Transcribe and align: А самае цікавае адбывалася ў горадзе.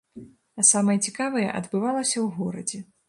А 0.61 0.63
самае 0.69 0.95
цікавае 1.07 1.45
адбывалася 1.59 2.13
ў 2.25 2.27
горадзе. 2.39 2.79